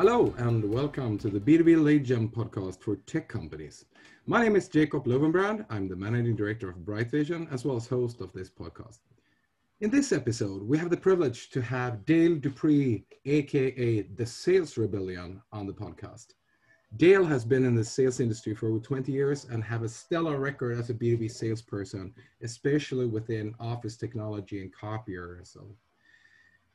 [0.00, 3.84] Hello and welcome to the B2B Lead Gen podcast for tech companies.
[4.24, 5.66] My name is Jacob Löwenbrand.
[5.68, 9.00] I'm the managing director of Bright Vision as well as host of this podcast.
[9.82, 15.42] In this episode, we have the privilege to have Dale Dupree, aka the Sales Rebellion,
[15.52, 16.28] on the podcast.
[16.96, 20.38] Dale has been in the sales industry for over 20 years and have a stellar
[20.38, 25.42] record as a B2B salesperson, especially within office technology and copier.
[25.44, 25.76] So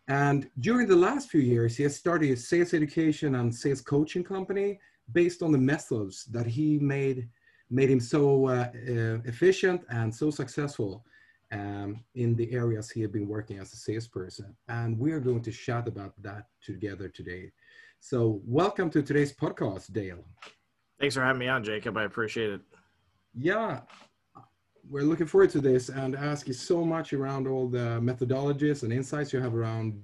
[0.07, 4.23] and during the last few years, he has started a sales education and sales coaching
[4.23, 4.79] company
[5.11, 7.27] based on the methods that he made
[7.71, 11.03] made him so uh, uh, efficient and so successful
[11.51, 14.55] um, in the areas he had been working as a salesperson.
[14.67, 17.51] And we are going to chat about that together today.
[17.99, 20.23] So, welcome to today's podcast, Dale.
[20.99, 21.97] Thanks for having me on, Jacob.
[21.97, 22.61] I appreciate it.
[23.33, 23.81] Yeah,
[24.89, 28.93] we're looking forward to this and ask you so much around all the methodologies and
[28.93, 30.01] insights you have around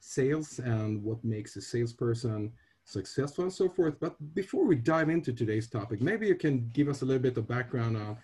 [0.00, 2.52] sales and what makes a salesperson
[2.84, 3.98] successful and so forth.
[4.00, 7.38] But before we dive into today's topic, maybe you can give us a little bit
[7.38, 8.18] of background on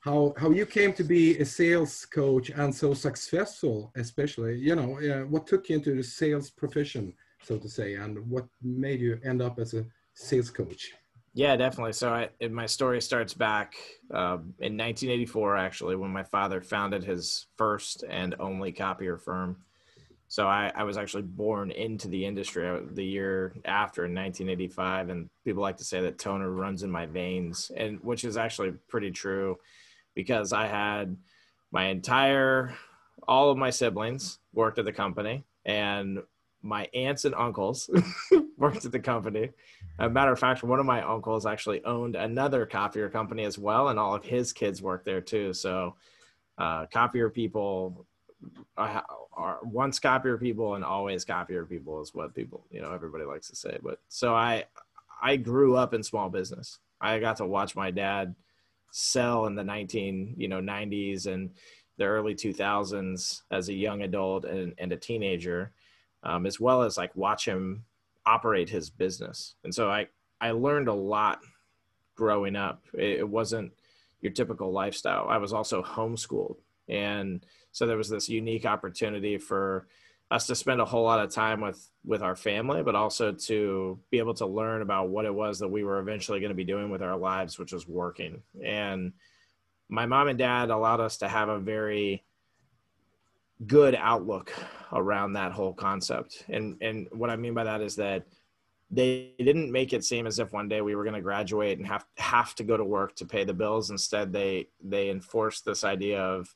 [0.00, 4.98] how how you came to be a sales coach and so successful, especially you know
[5.00, 9.20] uh, what took you into the sales profession, so to say, and what made you
[9.24, 10.92] end up as a sales coach.
[11.32, 11.92] Yeah, definitely.
[11.92, 13.74] So I, my story starts back
[14.12, 19.56] um, in 1984, actually, when my father founded his first and only copier firm.
[20.28, 25.08] So I, I was actually born into the industry uh, the year after in 1985,
[25.10, 28.72] and people like to say that toner runs in my veins, and which is actually
[28.88, 29.56] pretty true,
[30.14, 31.16] because I had
[31.72, 32.74] my entire,
[33.28, 36.20] all of my siblings worked at the company, and
[36.62, 37.88] my aunts and uncles
[38.58, 39.50] worked at the company.
[39.98, 43.88] a matter of fact, one of my uncles actually owned another copier company as well,
[43.88, 45.52] and all of his kids worked there too.
[45.54, 45.96] So,
[46.58, 48.06] uh, copier people
[48.76, 53.24] are, are once copier people and always copier people is what people, you know, everybody
[53.24, 53.78] likes to say.
[53.82, 54.64] But so I,
[55.22, 56.78] I grew up in small business.
[57.00, 58.34] I got to watch my dad
[58.90, 61.50] sell in the 19, you know, 90s and
[61.96, 65.72] the early 2000s as a young adult and, and a teenager
[66.22, 67.84] um, as well as like watch him
[68.26, 69.54] operate his business.
[69.64, 70.08] And so I,
[70.40, 71.40] I learned a lot
[72.14, 72.84] growing up.
[72.94, 73.72] It, it wasn't
[74.20, 75.26] your typical lifestyle.
[75.28, 76.56] I was also homeschooled.
[76.88, 79.86] And so there was this unique opportunity for
[80.30, 83.98] us to spend a whole lot of time with with our family but also to
[84.10, 86.64] be able to learn about what it was that we were eventually going to be
[86.64, 89.12] doing with our lives which was working and
[89.88, 92.22] my mom and dad allowed us to have a very
[93.66, 94.52] good outlook
[94.92, 96.44] around that whole concept.
[96.48, 98.26] And and what I mean by that is that
[98.90, 101.86] they didn't make it seem as if one day we were going to graduate and
[101.86, 103.90] have have to go to work to pay the bills.
[103.90, 106.54] Instead, they they enforced this idea of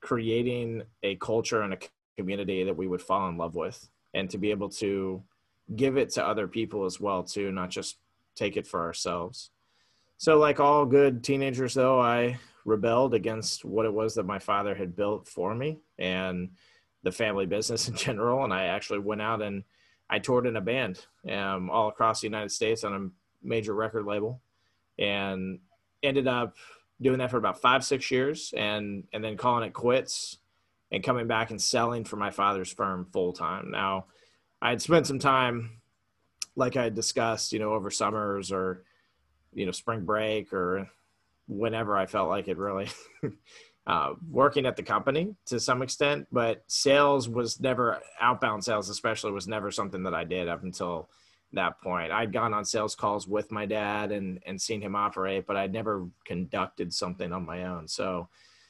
[0.00, 1.78] creating a culture and a
[2.16, 5.22] community that we would fall in love with, and to be able to
[5.76, 7.98] give it to other people as well too, not just
[8.34, 9.50] take it for ourselves.
[10.18, 14.74] So, like all good teenagers, though, I rebelled against what it was that my father
[14.74, 16.50] had built for me and
[17.02, 18.44] the family business in general.
[18.44, 19.64] And I actually went out and
[20.10, 24.04] I toured in a band um, all across the United States on a major record
[24.04, 24.42] label
[24.98, 25.60] and
[26.02, 26.56] ended up
[27.00, 30.38] doing that for about five, six years and, and then calling it quits
[30.90, 33.70] and coming back and selling for my father's firm full time.
[33.70, 34.06] Now,
[34.60, 35.80] I had spent some time,
[36.54, 38.84] like I discussed, you know, over summers or,
[39.54, 40.88] you know, spring break or
[41.48, 42.88] whenever I felt like it really.
[43.86, 49.32] uh, working at the company to some extent, but sales was never outbound sales, especially
[49.32, 51.08] was never something that I did up until
[51.52, 52.12] that point.
[52.12, 55.72] I'd gone on sales calls with my dad and and seen him operate, but I'd
[55.72, 57.88] never conducted something on my own.
[57.88, 58.28] So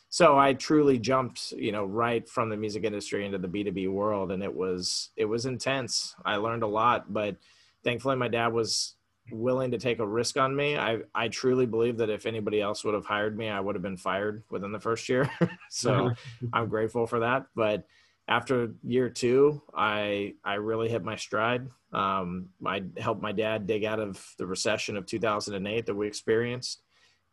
[0.09, 4.31] so I truly jumped, you know, right from the music industry into the B2B world
[4.33, 6.15] and it was it was intense.
[6.25, 7.37] I learned a lot, but
[7.85, 8.95] thankfully my dad was
[9.31, 10.77] willing to take a risk on me.
[10.77, 13.83] I I truly believe that if anybody else would have hired me, I would have
[13.83, 15.31] been fired within the first year.
[15.71, 16.11] so
[16.53, 17.47] I'm grateful for that.
[17.55, 17.87] But
[18.29, 21.69] after year two, I I really hit my stride.
[21.93, 26.83] Um, I helped my dad dig out of the recession of 2008 that we experienced,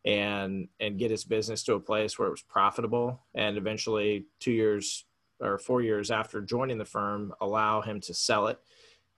[0.05, 3.21] and and get his business to a place where it was profitable.
[3.33, 5.05] And eventually, two years
[5.39, 8.59] or four years after joining the firm, allow him to sell it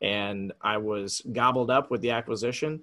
[0.02, 2.82] and I was gobbled up with the acquisition.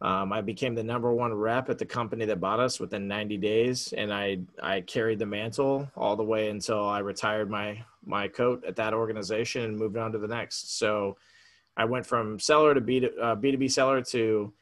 [0.00, 3.38] Um, I became the number one rep at the company that bought us within 90
[3.38, 8.28] days, and I I carried the mantle all the way until I retired my my
[8.28, 10.78] coat at that organization and moved on to the next.
[10.78, 11.16] So
[11.76, 14.52] I went from seller to B uh, B2B seller to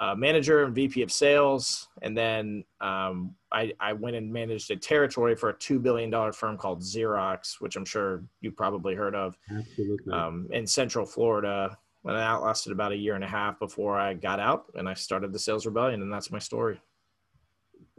[0.00, 4.76] uh, manager and VP of sales, and then um, I, I went and managed a
[4.76, 9.14] territory for a two billion dollar firm called Xerox, which I'm sure you probably heard
[9.14, 10.12] of, Absolutely.
[10.12, 14.14] um, in Central Florida and that lasted about a year and a half before I
[14.14, 16.80] got out and I started the Sales Rebellion, and that's my story.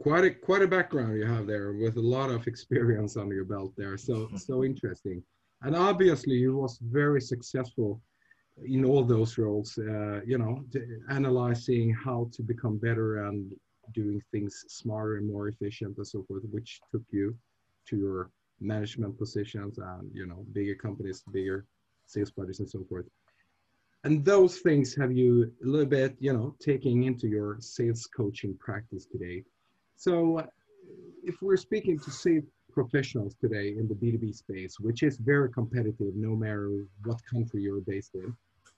[0.00, 3.44] Quite a quite a background you have there, with a lot of experience under your
[3.44, 3.96] belt there.
[3.96, 5.22] So so interesting,
[5.62, 8.00] and obviously you was very successful
[8.64, 9.78] in all those roles.
[9.78, 10.64] Uh, you know,
[11.10, 13.52] analyzing how to become better and
[13.94, 17.36] doing things smarter and more efficient and so forth, which took you
[17.88, 18.30] to your
[18.60, 21.66] management positions and you know bigger companies, bigger
[22.06, 23.06] sales budgets and so forth
[24.06, 28.56] and those things have you a little bit you know taking into your sales coaching
[28.60, 29.42] practice today
[29.96, 30.40] so
[31.24, 36.12] if we're speaking to sales professionals today in the b2b space which is very competitive
[36.14, 38.32] no matter what country you're based in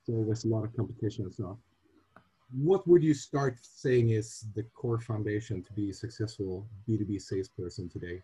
[0.09, 1.57] so there's a lot of competition stuff
[2.53, 7.89] what would you start saying is the core foundation to be a successful b2b salesperson
[7.89, 8.23] today?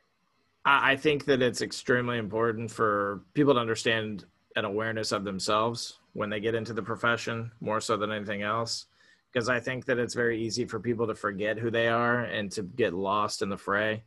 [0.65, 4.25] I think that it's extremely important for people to understand
[4.57, 8.87] an awareness of themselves when they get into the profession more so than anything else
[9.33, 12.53] because i think that it's very easy for people to forget who they are and
[12.53, 14.03] to get lost in the fray.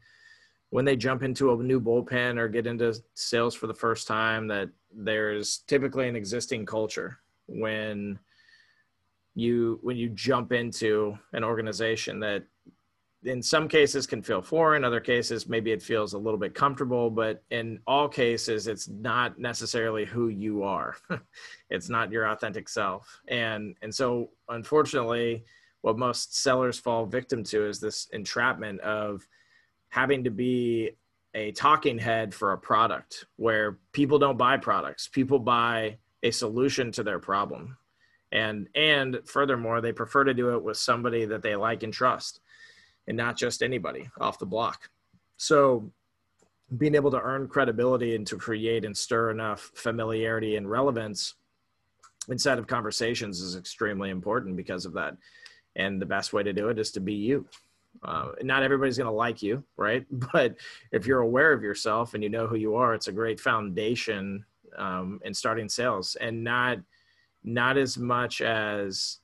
[0.70, 4.48] When they jump into a new bullpen or get into sales for the first time
[4.48, 8.20] that there's typically an existing culture when
[9.36, 12.44] you when you jump into an organization that
[13.24, 17.10] in some cases can feel foreign other cases maybe it feels a little bit comfortable
[17.10, 20.96] but in all cases it's not necessarily who you are.
[21.70, 23.20] It's not your authentic self.
[23.28, 25.44] And and so unfortunately
[25.82, 29.28] what most sellers fall victim to is this entrapment of
[29.90, 30.92] having to be
[31.34, 35.08] a talking head for a product where people don't buy products.
[35.08, 35.98] People buy
[36.28, 37.78] a solution to their problem
[38.32, 42.42] and and furthermore they prefer to do it with somebody that they like and trust
[43.08, 44.90] and not just anybody off the block.
[45.38, 45.92] So
[46.78, 51.36] being able to earn credibility and to create and stir enough familiarity and relevance
[52.28, 55.16] inside of conversations is extremely important because of that.
[55.78, 57.48] And the best way to do it is to be you.
[58.04, 60.06] Uh, not everybody's going to like you, right?
[60.34, 60.58] But
[60.92, 64.44] if you're aware of yourself and you know who you are, it's a great foundation
[64.78, 66.80] um, in starting sales, and not
[67.44, 69.20] not as much as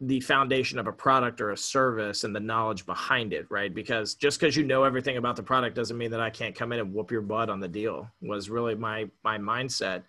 [0.00, 3.74] the foundation of a product or a service and the knowledge behind it, right?
[3.74, 6.72] Because just because you know everything about the product doesn't mean that I can't come
[6.72, 10.02] in and whoop your butt on the deal was really my my mindset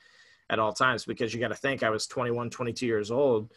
[0.49, 3.51] at all times because you got to think I was 21, 22 years old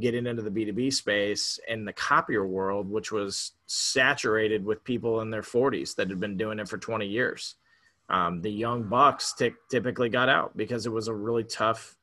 [0.00, 5.30] getting into the B2B space in the copier world, which was saturated with people in
[5.30, 7.56] their 40s that had been doing it for 20 years.
[8.12, 11.96] Um, the young bucks t- typically got out because it was a really tough,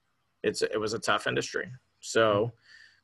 [0.44, 1.70] it's it was a tough industry.
[2.00, 2.52] So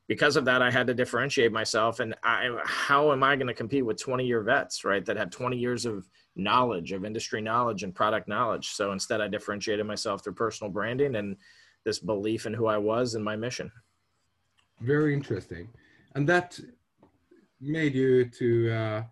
[0.08, 2.00] because of that, I had to differentiate myself.
[2.00, 5.04] And I, how am I going to compete with 20 year vets, right?
[5.04, 8.68] That had 20 years of knowledge, of industry knowledge and product knowledge.
[8.68, 11.36] So instead, I differentiated myself through personal branding and
[11.84, 13.70] this belief in who I was and my mission.
[14.80, 15.68] Very interesting.
[16.14, 16.58] And that
[17.60, 19.02] made you to uh,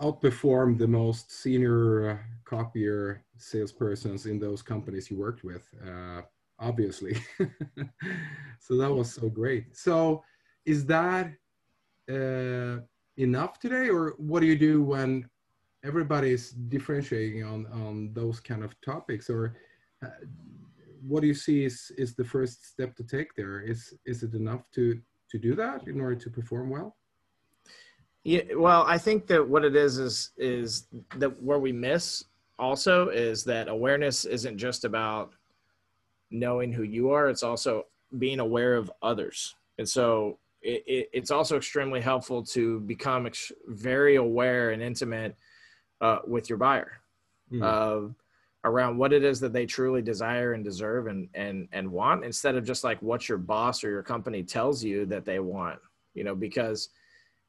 [0.00, 5.68] outperform the most senior uh, copier salespersons in those companies you worked with.
[5.86, 6.22] Uh,
[6.58, 7.16] obviously.
[8.60, 9.76] so that was so great.
[9.76, 10.22] So
[10.64, 11.32] is that
[12.10, 12.78] uh,
[13.16, 15.28] enough today, or what do you do when
[15.84, 19.56] everybody's differentiating on on those kind of topics, or
[20.04, 20.08] uh,
[21.02, 23.60] what do you see is is the first step to take there?
[23.60, 26.96] Is is it enough to to do that in order to perform well?
[28.24, 32.24] Yeah, well, I think that what it is is is that where we miss
[32.58, 35.32] also is that awareness isn't just about
[36.30, 37.86] knowing who you are, it's also
[38.18, 39.54] being aware of others.
[39.78, 45.36] And so it, it, it's also extremely helpful to become ex- very aware and intimate
[46.00, 47.00] uh, with your buyer
[47.52, 47.62] mm.
[47.62, 48.10] uh,
[48.64, 52.56] around what it is that they truly desire and deserve and, and, and want instead
[52.56, 55.78] of just like what your boss or your company tells you that they want,
[56.14, 56.88] you know, because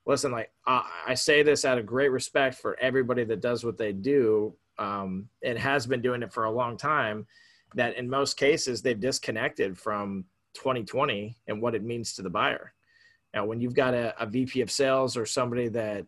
[0.06, 3.78] listen, like I, I say this out of great respect for everybody that does what
[3.78, 7.26] they do um, and has been doing it for a long time
[7.76, 12.74] that in most cases they've disconnected from 2020 and what it means to the buyer.
[13.34, 16.06] Now, when you've got a, a VP of sales or somebody that,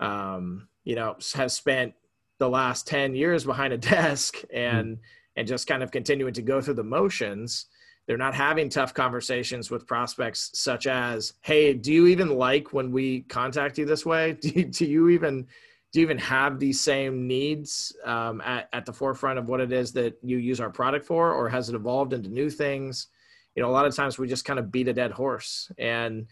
[0.00, 1.92] um, you know, has spent
[2.38, 5.02] the last 10 years behind a desk and, mm-hmm.
[5.36, 7.66] and just kind of continuing to go through the motions,
[8.06, 12.90] they're not having tough conversations with prospects such as hey do you even like when
[12.90, 14.32] we contact you this way?
[14.40, 15.46] Do you, do you even
[15.92, 19.72] do you even have these same needs um, at, at the forefront of what it
[19.72, 23.08] is that you use our product for or has it evolved into new things?
[23.54, 26.26] You know a lot of times we just kind of beat a dead horse and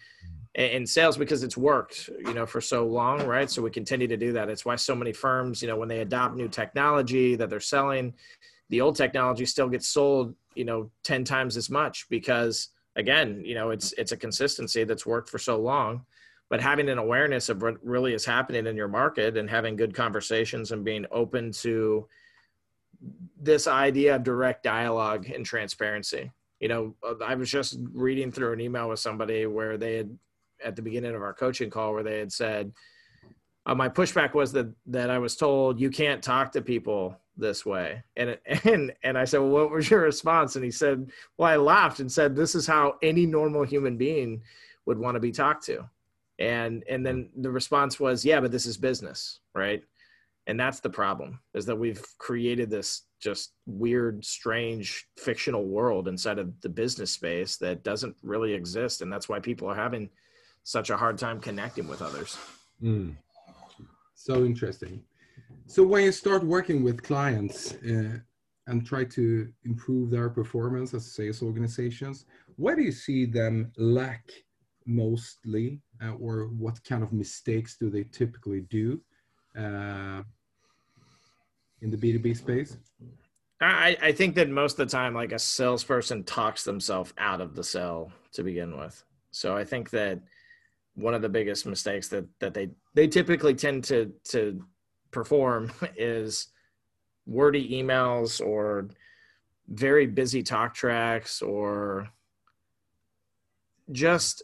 [0.55, 3.51] in sales because it's worked you know for so long right?
[3.51, 4.49] So we continue to do that.
[4.49, 8.15] It's why so many firms you know when they adopt new technology that they're selling
[8.71, 13.55] the old technology still gets sold you know 10 times as much because again you
[13.55, 16.05] know it's it's a consistency that's worked for so long.
[16.49, 19.95] But having an awareness of what really is happening in your market and having good
[19.95, 22.09] conversations and being open to
[23.41, 26.33] this idea of direct dialogue and transparency.
[26.59, 30.19] You know uh, i was just reading through an email with somebody where they had
[30.63, 32.73] at the beginning of our coaching call where they had said
[33.67, 37.67] uh, my pushback was that that i was told you can't talk to people this
[37.67, 38.03] way.
[38.17, 40.57] And and and i said well what was your response?
[40.57, 44.43] And he said well i laughed and said this is how any normal human being
[44.87, 45.89] would want to be talked to
[46.39, 49.83] and and then the response was yeah but this is business right?
[50.47, 56.39] And that's the problem is that we've created this just weird strange fictional world inside
[56.39, 60.09] of the business space that doesn't really exist and that's why people are having
[60.65, 62.39] such a hard time connecting with others.
[62.83, 63.17] Mm.
[64.25, 65.03] So interesting.
[65.67, 68.19] So when you start working with clients uh,
[68.67, 74.29] and try to improve their performance as sales organizations where do you see them lack
[74.87, 79.01] mostly uh, or what kind of mistakes do they typically do
[79.57, 80.23] uh,
[81.81, 82.77] in the b2b space?
[83.63, 87.55] I, I think that most of the time like a salesperson talks themselves out of
[87.55, 89.03] the sale to begin with.
[89.31, 90.21] So i think that
[90.95, 94.63] one of the biggest mistakes that that they they typically tend to to
[95.11, 96.49] perform is
[97.27, 98.89] wordy emails or
[99.69, 102.09] very busy talk tracks or
[103.93, 104.43] just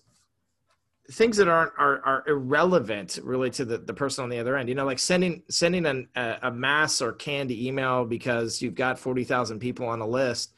[1.12, 4.68] things that aren't are, are irrelevant really to the, the person on the other end.
[4.68, 8.98] You know like sending sending an, a, a mass or canned email because you've got
[8.98, 10.54] 40,000 people on a list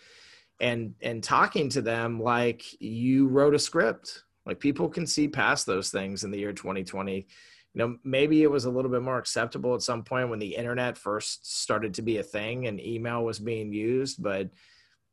[0.60, 5.66] and and talking to them like you wrote a script like people can see past
[5.66, 7.26] those things in the year 2020 you
[7.74, 10.98] know maybe it was a little bit more acceptable at some point when the internet
[10.98, 14.50] first started to be a thing and email was being used but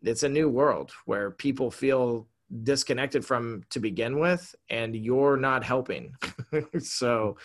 [0.02, 2.28] it's a new world where people feel
[2.64, 6.16] disconnected from to begin with and you're not helping.
[6.80, 7.38] So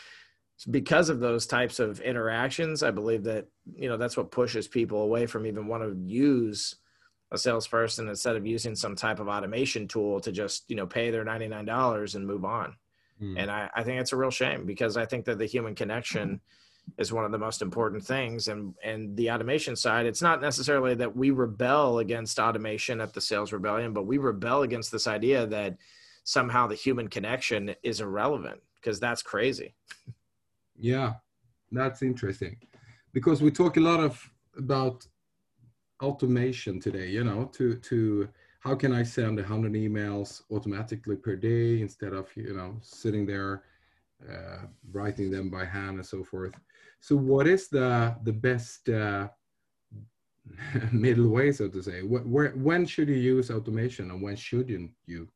[0.70, 5.02] because of those types of interactions i believe that you know that's what pushes people
[5.02, 6.76] away from even want to use
[7.32, 11.10] a salesperson instead of using some type of automation tool to just you know pay
[11.10, 12.76] their $99 and move on.
[13.22, 13.38] Mm.
[13.38, 16.40] and I, I think it's a real shame because i think that the human connection
[16.96, 18.48] is one of the most important things.
[18.48, 23.20] And and the automation side it's not necessarily that we rebel against automation at the
[23.20, 25.76] sales rebellion but we rebel against this idea that
[26.24, 29.74] somehow the human connection is irrelevant because that's crazy.
[30.78, 31.14] Yeah
[31.72, 32.56] that's interesting.
[33.12, 35.06] Because we talk a lot of about
[36.02, 38.28] automation today you know to to
[38.60, 43.62] how can i send 100 emails automatically per day instead of you know sitting there
[44.28, 46.54] uh, writing them by hand and so forth?
[47.00, 49.28] So what is the the best uh,
[50.92, 52.02] middle way so to say?
[52.02, 55.28] Where, when should you use automation and when shouldn't you?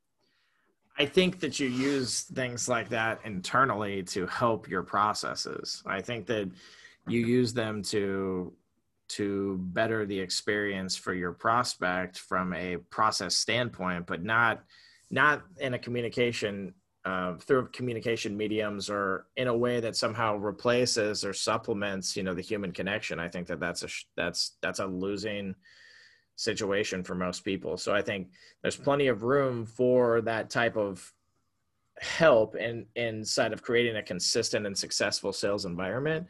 [0.98, 5.82] I think that you use things like that internally to help your processes.
[5.86, 6.48] I think that
[7.08, 8.52] you use them to
[9.08, 14.64] to better the experience for your prospect from a process standpoint, but not
[15.10, 21.22] not in a communication uh, through communication mediums or in a way that somehow replaces
[21.24, 23.20] or supplements you know the human connection.
[23.20, 25.54] I think that that's a that's that's a losing
[26.36, 27.76] situation for most people.
[27.76, 28.28] So I think
[28.62, 31.12] there's plenty of room for that type of
[32.00, 36.26] help in inside of creating a consistent and successful sales environment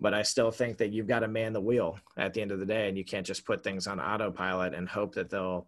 [0.00, 2.58] but I still think that you've got to man the wheel at the end of
[2.58, 5.66] the day, and you can't just put things on autopilot and hope that they'll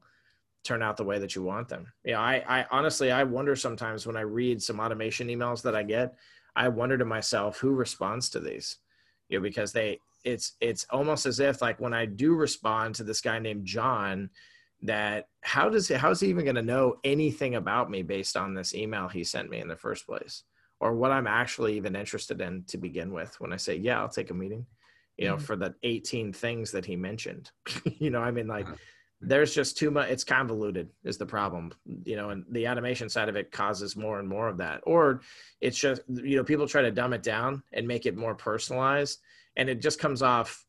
[0.65, 1.91] turn out the way that you want them.
[2.05, 5.75] You know, I, I honestly, I wonder sometimes when I read some automation emails that
[5.75, 6.15] I get,
[6.55, 8.77] I wonder to myself who responds to these,
[9.29, 13.05] you know, because they, it's, it's almost as if like when I do respond to
[13.05, 14.31] this guy named John,
[14.83, 18.55] that how does he, how's he even going to know anything about me based on
[18.55, 20.43] this email he sent me in the first place?
[20.81, 24.09] Or what I'm actually even interested in to begin with when I say, yeah, I'll
[24.09, 24.67] take a meeting,
[25.17, 25.45] you know, mm-hmm.
[25.45, 27.51] for the 18 things that he mentioned.
[27.99, 28.77] you know, I mean, like, uh-huh.
[29.21, 31.73] there's just too much, it's convoluted, is the problem,
[32.05, 34.81] you know, and the automation side of it causes more and more of that.
[34.85, 35.23] Or
[35.61, 39.21] it's just, you know, people try to dumb it down and make it more personalized,
[39.57, 40.65] and it just comes off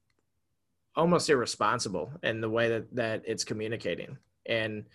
[0.95, 4.17] almost irresponsible in the way that, that it's communicating.
[4.47, 4.85] And,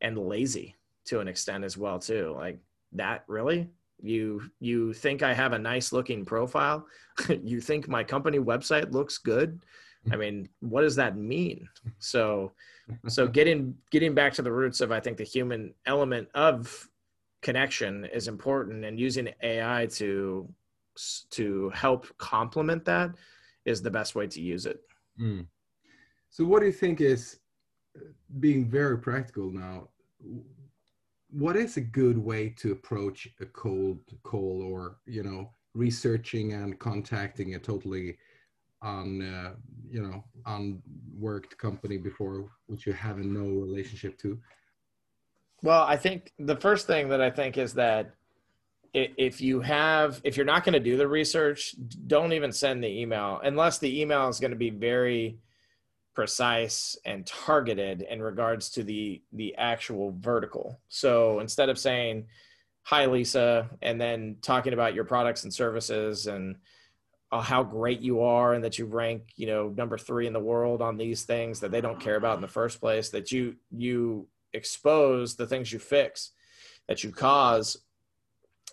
[0.00, 2.58] and lazy to an extent as well too like
[2.92, 3.68] that really
[4.02, 6.86] you you think i have a nice looking profile?
[7.28, 9.60] You think my company website looks good?
[10.10, 11.68] I mean what does that mean?
[11.98, 12.52] So
[13.08, 16.88] so getting getting back to the roots of i think the human element of
[17.42, 20.48] connection is important and using ai to
[21.30, 23.10] to help complement that
[23.64, 24.80] is the best way to use it.
[25.20, 25.46] Mm.
[26.30, 27.40] so what do you think is
[28.38, 29.88] being very practical now
[31.32, 36.78] what is a good way to approach a cold call or you know researching and
[36.78, 38.16] contacting a totally
[38.82, 39.52] on uh,
[39.88, 44.38] you know unworked company before which you have no relationship to?
[45.62, 48.14] Well i think the first thing that i think is that
[48.92, 51.74] if you have if you're not going to do the research
[52.06, 55.38] don't even send the email unless the email is going to be very
[56.14, 60.80] precise and targeted in regards to the the actual vertical.
[60.88, 62.26] So instead of saying
[62.82, 66.56] hi Lisa and then talking about your products and services and
[67.32, 70.40] uh, how great you are and that you rank, you know, number 3 in the
[70.40, 73.56] world on these things that they don't care about in the first place that you
[73.70, 76.32] you expose the things you fix
[76.88, 77.76] that you cause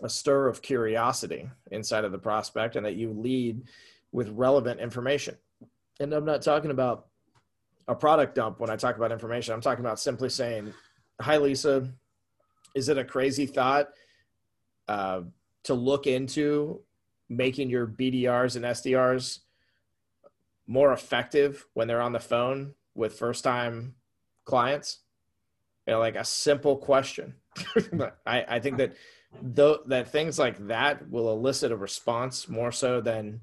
[0.01, 3.61] a stir of curiosity inside of the prospect and that you lead
[4.11, 5.35] with relevant information.
[5.99, 7.07] And I'm not talking about
[7.87, 9.53] a product dump when I talk about information.
[9.53, 10.73] I'm talking about simply saying,
[11.21, 11.91] "Hi, Lisa.
[12.75, 13.89] Is it a crazy thought
[14.87, 15.21] uh,
[15.63, 16.81] to look into
[17.29, 19.39] making your BDRs and SDRs
[20.67, 23.95] more effective when they're on the phone with first-time
[24.45, 24.99] clients?"
[25.85, 27.35] You know, like a simple question.
[28.25, 28.95] I, I think that
[29.41, 33.41] though that things like that will elicit a response more so than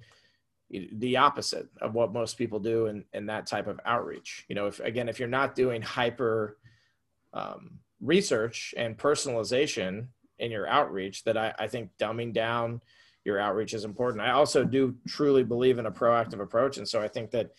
[0.92, 4.44] the opposite of what most people do in, in that type of outreach.
[4.48, 6.58] You know, if again, if you're not doing hyper
[7.32, 12.80] um, research and personalization in your outreach, that I, I think dumbing down
[13.24, 14.22] your outreach is important.
[14.22, 17.50] I also do truly believe in a proactive approach, and so I think that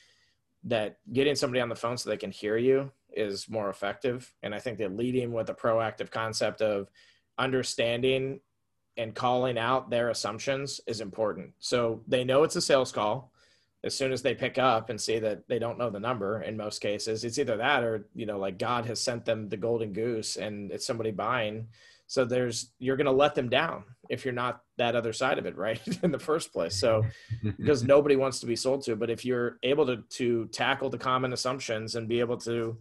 [0.66, 4.34] that getting somebody on the phone so they can hear you is more effective.
[4.42, 6.90] And I think that leading with a proactive concept of
[7.38, 8.40] understanding
[8.98, 11.52] and calling out their assumptions is important.
[11.60, 13.32] So they know it's a sales call.
[13.84, 16.58] As soon as they pick up and see that they don't know the number in
[16.58, 19.94] most cases, it's either that or, you know, like God has sent them the golden
[19.94, 21.68] goose and it's somebody buying.
[22.08, 25.46] So there's, you're going to let them down if you're not that other side of
[25.46, 25.82] it, right?
[26.04, 26.76] in the first place.
[26.76, 27.04] So,
[27.44, 30.98] because nobody wants to be sold to, but if you're able to, to tackle the
[30.98, 32.78] common assumptions and be able to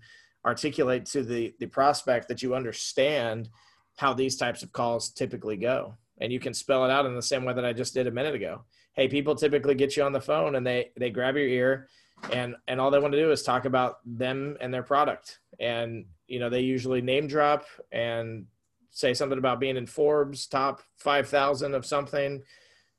[0.47, 3.51] articulate to the, the prospect that you understand
[3.97, 7.23] how these types of calls typically go and you can spell it out in the
[7.23, 8.65] same way that I just did a minute ago.
[8.93, 11.89] Hey, people typically get you on the phone and they they grab your ear
[12.33, 15.41] and and all they want to do is talk about them and their product.
[15.59, 18.47] And you know, they usually name drop and
[18.91, 22.43] say something about being in Forbes top 5000 of something.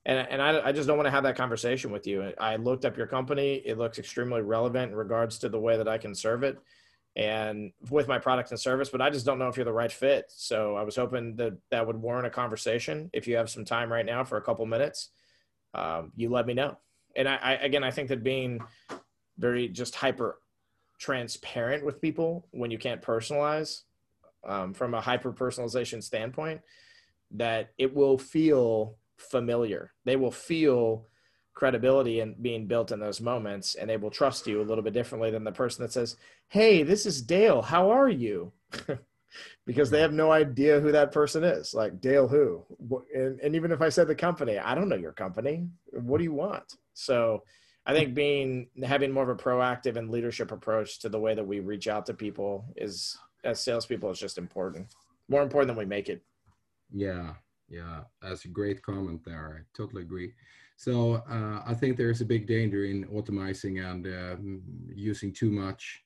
[0.08, 2.34] And, and I, I just don't want to have that conversation with you.
[2.38, 3.56] I looked up your company.
[3.66, 6.60] It looks extremely relevant in regards to the way that I can serve it
[7.16, 9.92] and with my product and service, but I just don't know if you're the right
[9.92, 10.26] fit.
[10.30, 13.10] So I was hoping that that would warrant a conversation.
[13.14, 15.10] If you have some time right now for a couple minutes,
[15.74, 16.78] um, you let me know.
[17.16, 18.60] And I, I, again, I think that being
[19.38, 20.40] very just hyper
[21.00, 23.82] transparent with people when you can't personalize
[24.46, 26.62] um, from a hyper personalization standpoint,
[27.32, 29.92] that it will feel familiar.
[30.04, 31.08] They will feel
[31.56, 34.94] credibility and being built in those moments and they will trust you a little bit
[34.94, 36.18] differently than the person that says
[36.50, 37.62] hey this is dale.
[37.62, 38.52] How are you?
[39.66, 40.04] Because they hmm.
[40.04, 41.74] have no idea who that person is.
[41.74, 42.64] Like dale who?
[43.14, 45.68] And, and even if i said the company i don't know your company.
[45.92, 46.64] What do you want?
[46.94, 47.44] So
[47.86, 51.46] i think being having more of a proactive and leadership approach to the way that
[51.46, 54.88] we reach out to people is as salespeople is just important.
[55.28, 56.22] More important than we make it.
[56.94, 57.34] Yeah.
[57.68, 58.02] Yeah.
[58.22, 59.60] That's a great comment there.
[59.60, 60.32] I totally agree
[60.76, 64.36] so uh, I think there's a big danger in automizing and uh,
[64.94, 66.04] using too much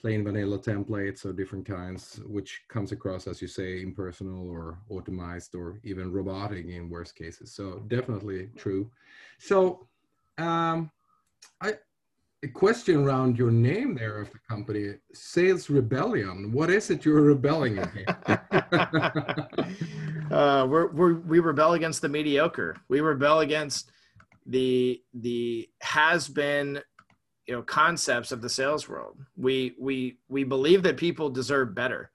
[0.00, 5.54] plain vanilla templates or different kinds, which comes across, as you say, impersonal or automized
[5.54, 7.52] or even robotic in worst cases.
[7.52, 8.90] So definitely true.
[9.38, 9.86] So
[10.38, 10.90] um,
[11.60, 11.74] I,
[12.42, 16.50] a question around your name there of the company, Sales Rebellion.
[16.52, 18.08] What is it you're rebelling against?
[20.30, 22.76] uh, we're, we're, we rebel against the mediocre.
[22.88, 23.92] We rebel against
[24.46, 26.80] the the has been
[27.46, 29.18] you know concepts of the sales world.
[29.36, 32.10] We we we believe that people deserve better,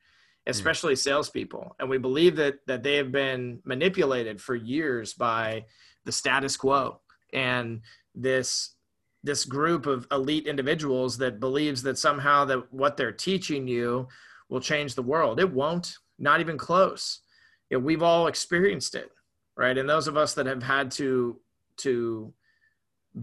[0.47, 0.99] especially mm.
[0.99, 5.65] salespeople, and we believe that that they have been manipulated for years by
[6.05, 7.01] the status quo
[7.33, 7.81] and
[8.13, 8.75] this
[9.23, 14.07] this group of elite individuals that believes that somehow that what they're teaching you
[14.49, 15.39] will change the world.
[15.39, 17.21] It won't, not even close.
[17.69, 19.09] You know, we've all experienced it,
[19.57, 19.77] right?
[19.77, 21.39] And those of us that have had to
[21.77, 22.33] to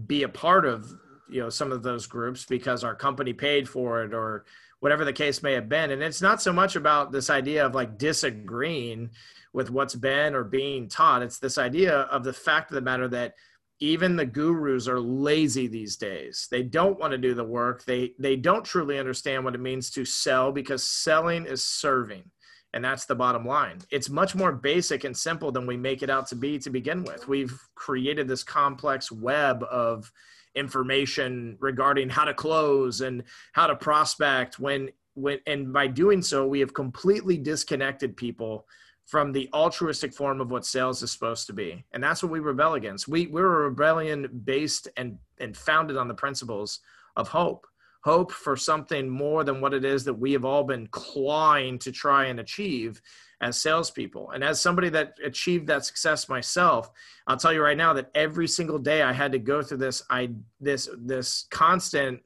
[0.07, 0.91] be a part of
[1.29, 4.45] you know some of those groups because our company paid for it or
[4.79, 5.91] whatever the case may have been.
[5.91, 9.11] And it's not so much about this idea of like disagreeing
[9.53, 11.21] with what's been or being taught.
[11.21, 13.35] It's this idea of the fact of the matter that
[13.79, 16.47] even the gurus are lazy these days.
[16.51, 17.85] They don't want to do the work.
[17.85, 22.29] They they don't truly understand what it means to sell because selling is serving
[22.73, 23.79] and that's the bottom line.
[23.91, 27.03] It's much more basic and simple than we make it out to be to begin
[27.03, 27.27] with.
[27.27, 30.11] We've created this complex web of
[30.55, 34.59] information regarding how to close and how to prospect.
[34.59, 38.65] When when and by doing so we have completely disconnected people
[39.05, 41.83] from the altruistic form of what sales is supposed to be.
[41.91, 43.07] And that's what we rebel against.
[43.07, 46.79] We we're a rebellion based and and founded on the principles
[47.15, 47.67] of hope
[48.03, 51.91] hope for something more than what it is that we have all been clawing to
[51.91, 53.01] try and achieve
[53.41, 54.31] as salespeople.
[54.31, 56.89] And as somebody that achieved that success myself,
[57.27, 60.03] I'll tell you right now that every single day I had to go through this
[60.09, 62.21] I this this constant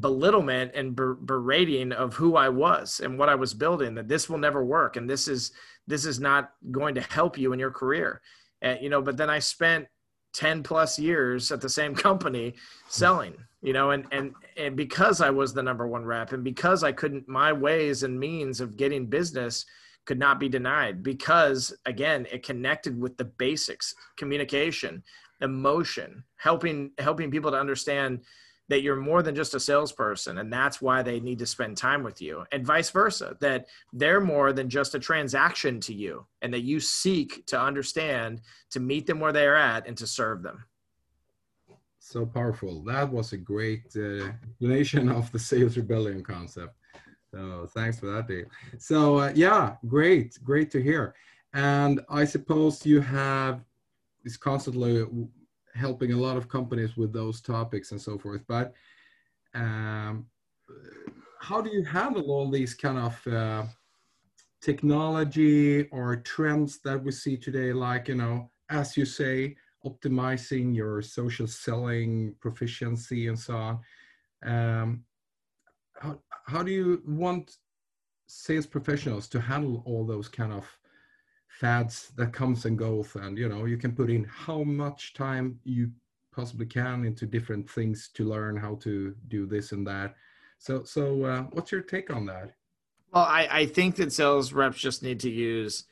[0.00, 4.28] belittlement and ber- berating of who I was and what I was building that this
[4.28, 5.52] will never work and this is
[5.86, 8.20] this is not going to help you in your career.
[8.60, 9.86] And, you know, but then I spent
[10.36, 12.54] 10 plus years at the same company
[12.88, 16.84] selling you know and and and because i was the number one rep and because
[16.84, 19.64] i couldn't my ways and means of getting business
[20.04, 25.02] could not be denied because again it connected with the basics communication
[25.40, 28.20] emotion helping helping people to understand
[28.68, 32.02] that you're more than just a salesperson and that's why they need to spend time
[32.02, 36.52] with you and vice versa that they're more than just a transaction to you and
[36.52, 40.64] that you seek to understand to meet them where they're at and to serve them.
[41.98, 42.82] So powerful.
[42.84, 46.76] That was a great uh, explanation of the sales rebellion concept.
[47.32, 48.46] So thanks for that dave.
[48.78, 51.14] So uh, yeah great great to hear.
[51.52, 53.60] And i suppose you have
[54.24, 55.06] is constantly
[55.76, 58.42] helping a lot of companies with those topics and so forth.
[58.46, 58.74] But
[59.54, 60.26] um,
[61.40, 63.64] how do you handle all these kind of uh,
[64.60, 67.72] technology or trends that we see today?
[67.72, 73.80] Like, you know, as you say, optimizing your social selling proficiency and so on.
[74.44, 75.04] Um,
[76.00, 77.56] how, how do you want
[78.26, 80.66] sales professionals to handle all those kind of
[81.60, 85.58] fads that comes and goes and you know you can put in how much time
[85.64, 85.90] you
[86.30, 90.14] possibly can into different things to learn how to do this and that.
[90.58, 92.52] So so uh, what's your take on that?
[93.12, 95.84] Well I, I think that sales reps just need to use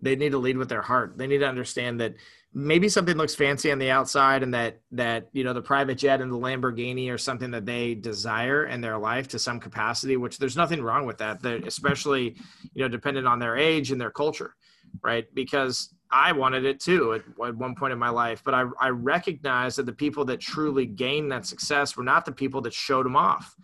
[0.00, 1.18] they need to lead with their heart.
[1.18, 2.14] They need to understand that
[2.54, 6.20] maybe something looks fancy on the outside and that that you know the private jet
[6.20, 10.38] and the lamborghini are something that they desire in their life to some capacity which
[10.38, 11.42] there's nothing wrong with that.
[11.42, 12.36] They're especially
[12.72, 14.54] you know dependent on their age and their culture
[15.02, 15.26] right?
[15.34, 18.88] Because I wanted it too at, at, one point in my life, but I, I
[18.88, 23.04] recognized that the people that truly gained that success were not the people that showed
[23.04, 23.54] them off,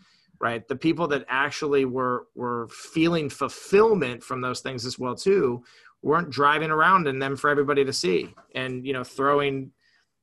[0.41, 0.67] right?
[0.69, 5.65] The people that actually were were feeling fulfillment from those things as well too
[6.03, 9.71] weren't driving around in them for everybody to see and you know throwing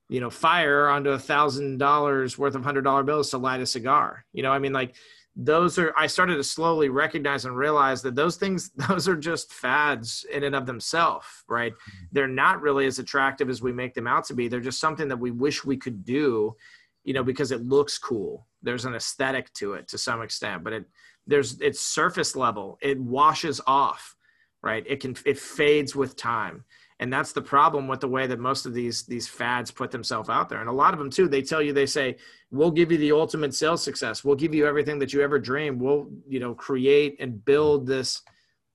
[0.09, 3.65] you know fire onto a thousand dollars worth of hundred dollar bills to light a
[3.65, 4.25] cigar.
[4.33, 4.95] You know, I mean like
[5.35, 9.53] those are i started to slowly recognize and realize that those things those are just
[9.53, 11.73] fads in and of themselves right?
[11.73, 12.05] Mm-hmm.
[12.11, 14.47] they're not really as attractive as we make them out to be.
[14.47, 16.55] They're just something that we wish we could do
[17.03, 18.47] you know because it looks cool.
[18.61, 20.85] There's an aesthetic to it to some extent but it
[21.27, 22.77] there's it's surface level.
[22.81, 24.15] It washes off
[24.63, 24.83] right?
[24.87, 26.65] It can it fades with time
[27.01, 30.29] and that's the problem with the way that most of these these fads put themselves
[30.29, 30.61] out there.
[30.61, 32.15] And a lot of them too they tell you they say
[32.51, 34.23] we'll give you the ultimate sales success.
[34.23, 35.81] We'll give you everything that you ever dreamed.
[35.81, 38.21] We'll you know create and build this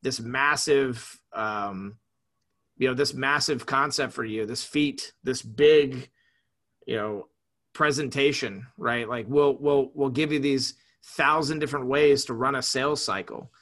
[0.02, 1.98] this massive um
[2.76, 6.10] you know this massive concept for you this feat this big
[6.84, 7.28] you know
[7.74, 9.08] presentation right?
[9.08, 13.52] Like we'll we'll we'll give you these thousand different ways to run a sales cycle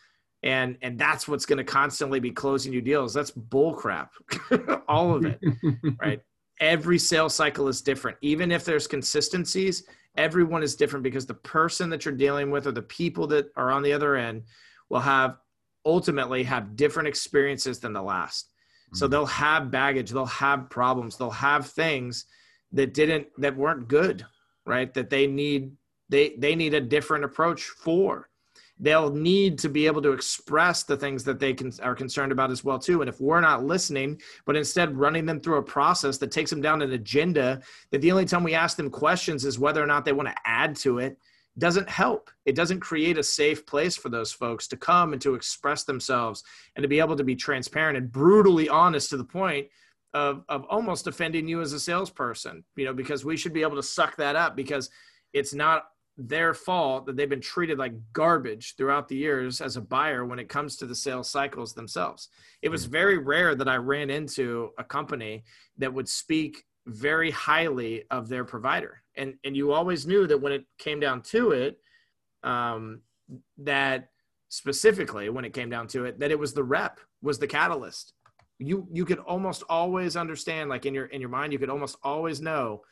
[0.44, 3.12] and and that's what's going to constantly be closing you deals.
[3.12, 4.11] That's bullcrap
[4.88, 5.40] all of it
[6.00, 6.20] right?
[6.61, 8.16] Every sales cycle is different.
[8.20, 9.85] Even if there's consistencies
[10.16, 13.72] everyone is different because the person that you're dealing with or the people that are
[13.72, 14.44] on the other end
[14.88, 15.38] will have
[15.85, 18.52] ultimately have different experiences than the last.
[18.92, 19.11] So mm-hmm.
[19.11, 22.26] they'll have baggage they'll have problems they'll have things
[22.70, 24.24] that didn't that weren't good
[24.66, 24.92] right?
[24.94, 25.72] That they need
[26.09, 28.28] they they need a different approach for
[28.81, 32.51] they'll need to be able to express the things that they can, are concerned about
[32.51, 36.19] as well too and if we're not listening but instead running them through a process
[36.19, 37.61] that takes them down an agenda
[37.91, 40.35] that the only time we ask them questions is whether or not they want to
[40.45, 41.19] add to it
[41.59, 42.31] doesn't help.
[42.45, 46.43] It doesn't create a safe place for those folks to come and to express themselves
[46.75, 49.69] and to be able to be transparent and brutally honest to the point
[50.15, 53.77] of, of almost offending you as a salesperson, you know, because we should be able
[53.77, 54.91] to suck that up because
[55.33, 59.81] it's not their fault that they've been treated like garbage throughout the years as a
[59.81, 62.29] buyer when it comes to the sales cycles themselves.
[62.62, 65.44] It was very rare that I ran into a company
[65.79, 69.03] that would speak very highly of their provider.
[69.16, 71.79] And and you always knew that when it came down to it,
[72.42, 73.00] um,
[73.59, 74.11] that
[74.50, 78.12] specifically when it came down to it, that it was the rep was the catalyst.
[78.59, 81.96] You you could almost always understand, like in your in your mind, you could almost
[82.05, 82.83] always know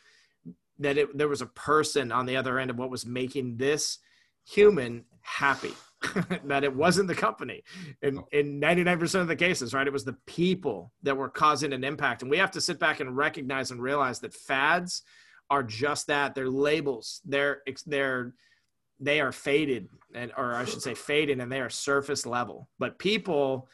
[0.79, 3.99] that it, there was a person on the other end of what was making this
[4.45, 5.73] human happy.
[6.45, 7.63] that it wasn't the company.
[8.03, 8.27] In, oh.
[8.33, 12.23] in 99% of the cases right it was the people that were causing an impact.
[12.23, 15.03] And we have to sit back and recognize and realize that fads
[15.49, 16.35] are just that.
[16.35, 17.21] They're labels.
[17.25, 18.35] They're they're
[18.99, 22.69] they are faded and or i should say faded and they are surface level.
[22.79, 23.69] But people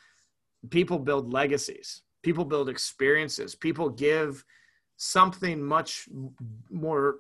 [0.70, 2.02] people build legacies.
[2.22, 3.54] People build experiences.
[3.54, 4.44] People give
[4.98, 6.08] something much
[6.70, 7.16] more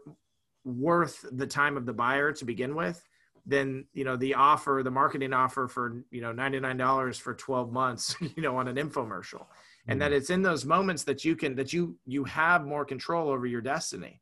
[0.64, 3.02] worth the time of the buyer to begin with
[3.46, 8.16] than you know the offer the marketing offer for you know $99 for 12 months
[8.36, 9.46] you know on an infomercial
[9.86, 10.10] and mm-hmm.
[10.10, 13.46] that it's in those moments that you can that you you have more control over
[13.46, 14.20] your destiny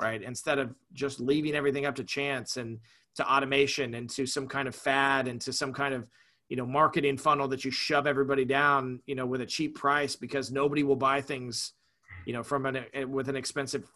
[0.00, 2.78] right instead of just leaving everything up to chance and
[3.16, 6.06] to automation and to some kind of fad and to some kind of
[6.50, 10.14] you know marketing funnel that you shove everybody down you know with a cheap price
[10.14, 11.72] because nobody will buy things
[12.28, 13.90] you know from an with an expensive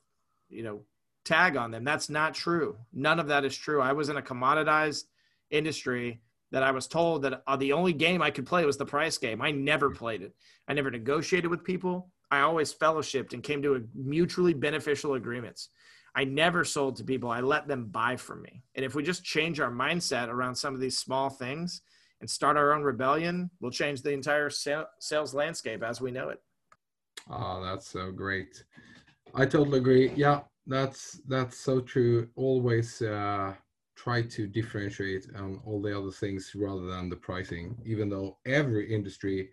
[0.48, 0.80] you know
[1.24, 1.84] tag on them.
[1.84, 2.78] That's not true.
[2.92, 3.82] None of that is true.
[3.82, 5.04] I was in a commoditized
[5.50, 8.86] industry that I was told that uh, the only game I could play was the
[8.86, 9.42] price game.
[9.42, 10.34] I never played it.
[10.66, 12.10] I never negotiated with people.
[12.30, 15.68] I always fellowshipped and came to a mutually beneficial agreements.
[16.14, 17.30] I never sold to people.
[17.30, 18.64] I let them buy from me.
[18.74, 21.82] And if we just change our mindset around some of these small things
[22.22, 26.40] and start our own rebellion, we'll change the entire sales landscape as we know it.
[27.30, 28.64] Oh, that's so great.
[29.34, 30.12] I totally agree.
[30.16, 32.28] Yeah, that's that's so true.
[32.36, 33.54] Always uh,
[33.96, 38.92] try to differentiate on all the other things rather than the pricing, even though every
[38.92, 39.50] industry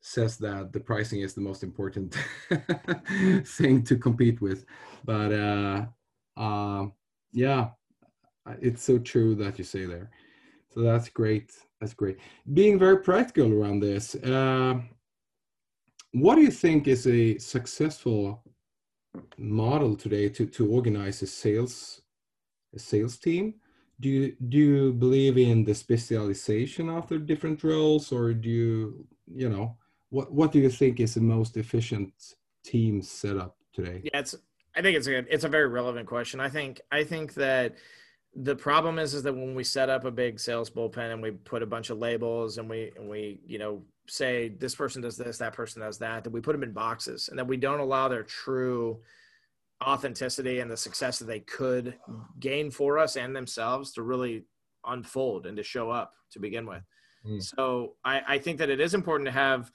[0.00, 2.16] says that the pricing is the most important
[3.44, 4.64] thing to compete with.
[5.04, 5.86] But uh,
[6.36, 6.86] uh,
[7.32, 7.70] yeah,
[8.60, 10.10] it's so true that you say there.
[10.74, 11.52] So that's great.
[11.80, 12.18] That's great.
[12.52, 14.80] Being very practical around this, uh,
[16.12, 18.42] what do you think is a successful
[19.36, 22.02] model today to to organize a sales
[22.74, 23.54] a sales team?
[24.00, 29.06] Do you do you believe in the specialization of the different roles or do you
[29.26, 29.76] you know
[30.10, 32.12] what what do you think is the most efficient
[32.64, 34.00] team setup today?
[34.04, 34.34] Yeah it's
[34.74, 36.40] i think it's a it's a very relevant question.
[36.40, 37.76] I think i think that
[38.34, 41.32] the problem is is that when we set up a big sales bullpen and we
[41.32, 45.16] put a bunch of labels and we and we you know say this person does
[45.16, 47.80] this that person does that that we put them in boxes and that we don't
[47.80, 49.00] allow their true
[49.84, 51.94] authenticity and the success that they could
[52.38, 54.44] gain for us and themselves to really
[54.86, 56.82] unfold and to show up to begin with
[57.26, 57.42] mm.
[57.42, 59.72] so I, I think that it is important to have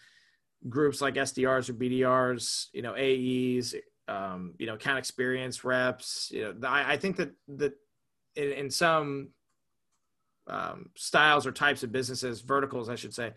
[0.70, 3.76] groups like sdrs or bdrs you know aes
[4.08, 7.74] um, you know account experience reps you know I, I think that that
[8.36, 9.30] in, in some
[10.48, 13.34] um, styles or types of businesses, verticals, I should say,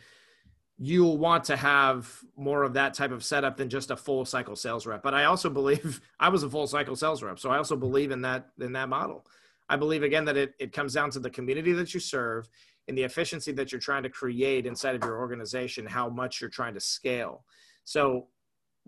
[0.79, 4.55] you'll want to have more of that type of setup than just a full cycle
[4.55, 5.03] sales rep.
[5.03, 8.11] But I also believe I was a full cycle sales rep, so I also believe
[8.11, 9.27] in that in that model.
[9.69, 12.49] I believe again that it, it comes down to the community that you serve
[12.87, 16.49] and the efficiency that you're trying to create inside of your organization, how much you're
[16.49, 17.45] trying to scale.
[17.85, 18.29] So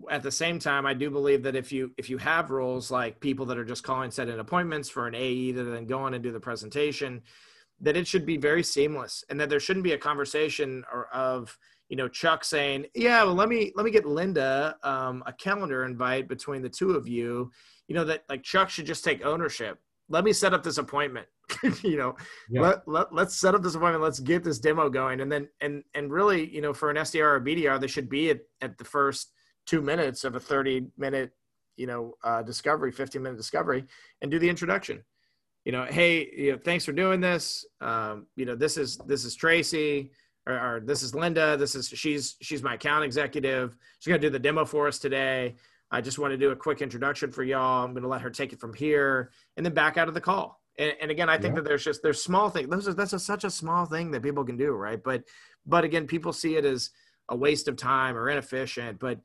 [0.09, 3.19] at the same time, I do believe that if you if you have roles like
[3.19, 6.23] people that are just calling setting appointments for an AE to then go on and
[6.23, 7.21] do the presentation,
[7.81, 11.57] that it should be very seamless, and that there shouldn't be a conversation or of
[11.89, 15.85] you know Chuck saying, "Yeah, well, let me let me get Linda um, a calendar
[15.85, 17.51] invite between the two of you."
[17.87, 19.79] You know that like Chuck should just take ownership.
[20.09, 21.27] Let me set up this appointment.
[21.83, 22.15] you know,
[22.49, 22.61] yeah.
[22.61, 24.03] let, let let's set up this appointment.
[24.03, 27.37] Let's get this demo going, and then and and really, you know, for an SDR
[27.37, 29.33] or BDR, they should be at, at the first
[29.65, 31.31] two minutes of a 30 minute,
[31.77, 33.85] you know, uh, discovery, 15 minute discovery
[34.21, 35.03] and do the introduction.
[35.65, 37.65] You know, hey, you know, thanks for doing this.
[37.81, 40.11] Um, you know, this is, this is Tracy
[40.47, 41.55] or, or this is Linda.
[41.55, 43.77] This is, she's, she's my account executive.
[43.99, 45.55] She's going to do the demo for us today.
[45.91, 47.83] I just want to do a quick introduction for y'all.
[47.83, 50.21] I'm going to let her take it from here and then back out of the
[50.21, 50.61] call.
[50.79, 51.61] And, and again, I think yeah.
[51.61, 52.69] that there's just, there's small things.
[52.69, 54.71] Those are, that's a, such a small thing that people can do.
[54.71, 55.01] Right.
[55.03, 55.23] But,
[55.65, 56.89] but again, people see it as
[57.29, 59.19] a waste of time or inefficient, but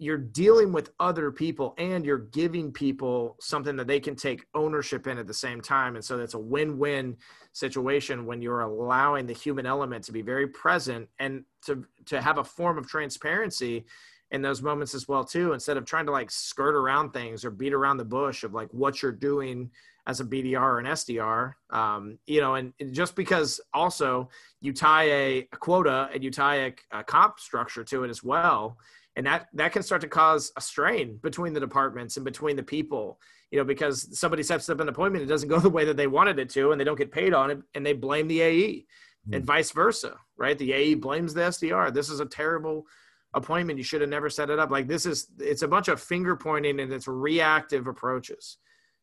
[0.00, 5.06] you're dealing with other people and you're giving people something that they can take ownership
[5.06, 5.94] in at the same time.
[5.94, 7.16] And so it's a win-win
[7.52, 12.38] situation when you're allowing the human element to be very present and to to have
[12.38, 13.84] a form of transparency
[14.32, 17.50] in those moments as well too instead of trying to like skirt around things or
[17.50, 19.70] beat around the bush of like what you're doing
[20.06, 24.28] as a BDR or an SDR, um, you know, and just because also
[24.60, 28.22] you tie a, a quota and you tie a, a, comp structure to it as
[28.22, 28.78] well,
[29.16, 32.62] and that that can start to cause a strain between the departments and between the
[32.62, 33.18] people,
[33.50, 36.06] you know, because somebody sets up an appointment, it doesn't go the way that they
[36.06, 38.72] wanted it to, and they don't get paid on it, and they blame the AE,
[38.72, 39.34] mm-hmm.
[39.34, 40.58] and vice versa, right?
[40.58, 41.92] The AE blames the SDR.
[41.92, 42.86] This is a terrible
[43.34, 43.78] appointment.
[43.78, 44.70] You should have never set it up.
[44.70, 48.58] Like this is it's a bunch of finger pointing and it's reactive approaches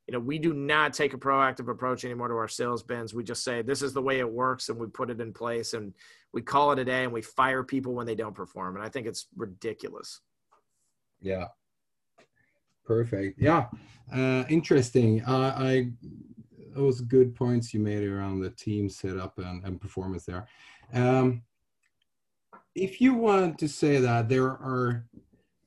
[0.08, 3.13] you know, we do not take a proactive approach anymore to our sales bins.
[3.13, 5.73] We just say this is the way it works, and we put it in place,
[5.73, 5.93] and
[6.33, 8.75] we call it a day, and we fire people when they don't perform.
[8.75, 10.21] And I think it's ridiculous.
[11.21, 11.47] Yeah.
[12.85, 13.39] Perfect.
[13.39, 13.67] Yeah.
[14.13, 15.23] Uh, interesting.
[15.25, 15.91] Uh, I
[16.75, 20.47] those good points you made around the team setup and, and performance there.
[20.91, 21.43] Um,
[22.73, 25.05] if you want to say that there are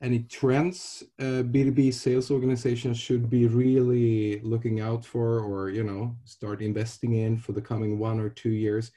[0.03, 6.17] any trends uh, B2B sales organizations should be really looking out for or, you know,
[6.25, 8.91] start investing in for the coming one or two years?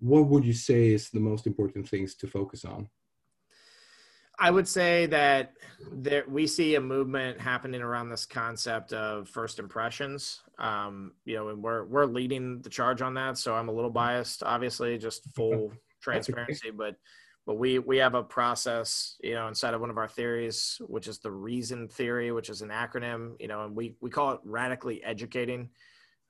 [0.00, 2.88] What would you say is the most important things to focus on?
[4.38, 5.52] I would say that
[5.92, 10.40] there, we see a movement happening around this concept of first impressions.
[10.58, 13.38] Um, you know, and we're we're leading the charge on that.
[13.38, 16.70] So I'm a little biased, obviously, just full transparency.
[16.70, 16.96] But
[17.46, 21.08] but we we have a process you know inside of one of our theories which
[21.08, 24.40] is the reason theory which is an acronym you know and we we call it
[24.44, 25.68] radically educating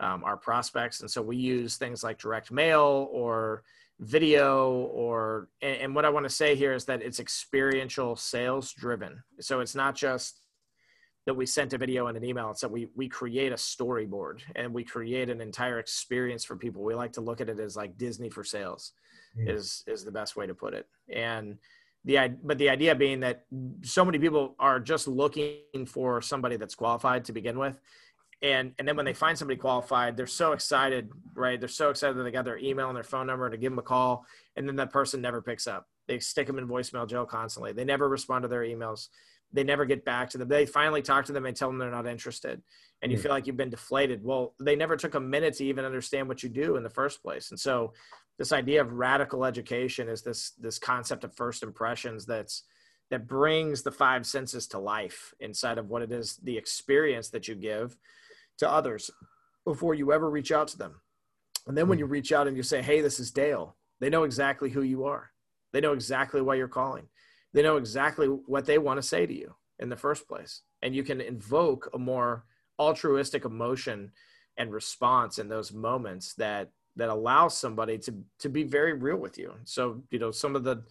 [0.01, 3.63] um, our prospects and so we use things like direct mail or
[4.01, 8.73] video or and, and what i want to say here is that it's experiential sales
[8.73, 10.41] driven so it's not just
[11.27, 14.41] that we sent a video and an email it's that we we create a storyboard
[14.57, 17.77] and we create an entire experience for people we like to look at it as
[17.77, 18.93] like disney for sales
[19.39, 19.49] mm.
[19.49, 20.87] is is the best way to put it.
[21.13, 21.59] And
[22.05, 23.45] the but the idea being that
[23.83, 27.81] so many people are just looking for somebody that's qualified to begin with.
[28.45, 31.59] And, and then when they find somebody qualified, they're so excited, right?
[31.59, 33.79] They're so excited that they got their email and their phone number to give them
[33.79, 35.87] a call, and then that person never picks up.
[36.07, 37.73] They stick them in voicemail jail constantly.
[37.73, 39.09] They never respond to their emails
[39.55, 40.49] they never get back to them.
[40.49, 42.61] They finally talk to them and tell them they're not interested.
[43.01, 43.23] And you mm.
[43.23, 44.23] feel like you've been deflated.
[44.23, 47.23] Well, they never took a minute to even understand what you do in the first
[47.23, 47.51] place.
[47.51, 47.93] And so
[48.37, 52.65] this idea of radical education is this this concept of first impressions that's
[53.11, 57.47] that brings the five senses to life inside of what it is the experience that
[57.47, 57.97] you give
[58.59, 59.11] to others
[59.65, 61.01] before you ever reach out to them.
[61.67, 64.25] And then when you reach out and you say hey this is dale they know
[64.25, 65.31] exactly who you are.
[65.73, 67.09] They know exactly why you're calling.
[67.53, 70.63] They know exactly what they want to say to you in the first place.
[70.83, 72.45] And you can invoke a more
[72.79, 74.13] altruistic emotion
[74.57, 79.39] and response in those moments that that allows somebody to to be very real with
[79.39, 79.55] you.
[79.65, 80.85] So you know some of the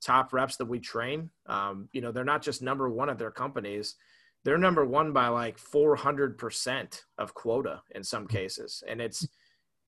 [0.00, 3.32] top reps that we train, um, you know, they're not just number one at their
[3.32, 3.96] companies.
[4.44, 8.34] They're number one by like 400% of quota in some hmm.
[8.34, 8.82] cases.
[8.86, 9.26] And it's,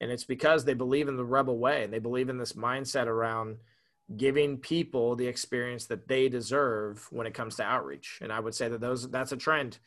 [0.01, 3.07] and it's because they believe in the rebel way and they believe in this mindset
[3.07, 3.59] around
[4.17, 8.19] giving people the experience that they deserve when it comes to outreach.
[8.23, 9.79] And I would say that those, that's a trend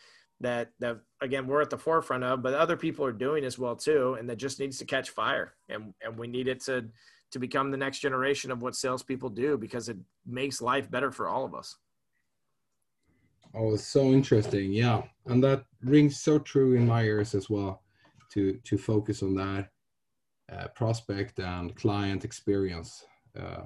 [0.43, 3.76] that that again we're at the forefront of, but other people are doing as well
[3.76, 6.86] too, and that just needs to catch fire, and and we need it to
[7.32, 11.28] to become the next generation of what salespeople do because it makes life better for
[11.28, 11.76] all of us.
[13.56, 17.84] Oh, it's so interesting, yeah, and that rings so true in my ears as well.
[18.32, 19.70] To to focus on that
[20.52, 23.06] uh, prospect and client experience
[23.39, 23.63] uh,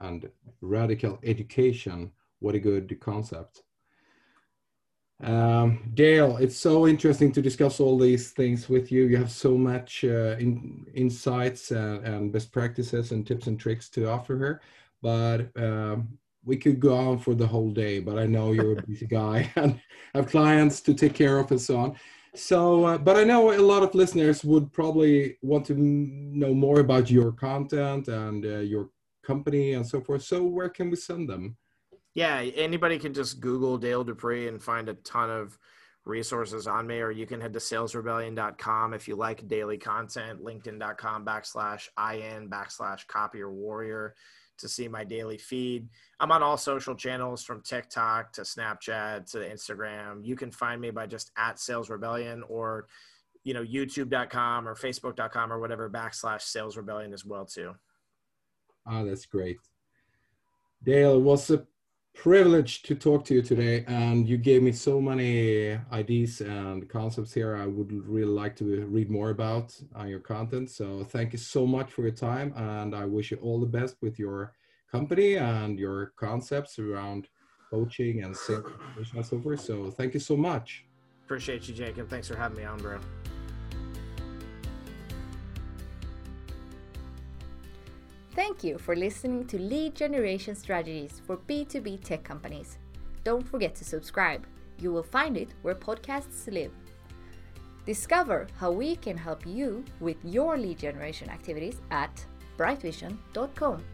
[0.00, 2.12] and radical education.
[2.38, 3.62] What a good concept.
[5.22, 9.04] Um, Dale, it's so interesting to discuss all these things with you.
[9.04, 13.88] You have so much uh, in, insights and, and, best practices and tips and tricks
[13.90, 14.60] to offer here.
[15.00, 18.82] But um, we could go on for the whole day, but I know you're a
[18.82, 19.80] busy guy and
[20.14, 21.96] have clients to take care of and so on.
[22.34, 26.80] So, uh, but I know a lot of listeners would probably want to know more
[26.80, 28.90] about your content and uh, your
[29.24, 30.24] company and so forth.
[30.24, 31.56] So, where can we send them?
[32.14, 35.58] Yeah, anybody can just Google Dale Dupree and find a ton of
[36.04, 41.24] resources on me, or you can head to salesrebellion.com if you like daily content, linkedin.com
[41.24, 44.14] backslash in backslash copy warrior
[44.58, 45.88] to see my daily feed.
[46.20, 50.24] I'm on all social channels from TikTok to Snapchat to Instagram.
[50.24, 52.86] You can find me by just at Sales Rebellion or
[53.44, 57.72] you know youtube.com or facebook.com or whatever backslash sales rebellion as well too
[58.88, 59.58] oh that's great
[60.82, 61.50] dale it was
[62.14, 66.88] a privilege to talk to you today, and you gave me so many ideas and
[66.88, 67.56] concepts here.
[67.56, 70.70] I would really like to read more about on your content.
[70.70, 73.96] So thank you so much for your time, and I wish you all the best
[74.00, 74.54] with your
[74.90, 77.28] company and your concepts around
[77.70, 78.36] coaching and
[79.14, 79.60] and so forth.
[79.60, 80.84] So thank you so much.
[81.24, 82.08] Appreciate you, Jacob.
[82.08, 82.98] Thanks for having me on, bro.
[88.34, 92.78] Thank you for listening to Lead Generation Strategies for B2B tech companies.
[93.22, 94.44] Don't forget to subscribe.
[94.80, 96.72] You will find it where podcasts live.
[97.86, 102.24] Discover how we can help you with your lead generation activities at
[102.58, 103.84] brightvision.com.